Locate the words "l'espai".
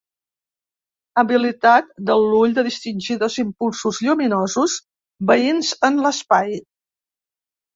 6.07-6.59